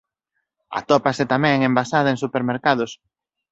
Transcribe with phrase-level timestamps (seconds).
[0.79, 2.91] Atópase tamén envasada en supermercados.